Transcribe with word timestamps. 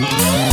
Yeah. 0.00 0.49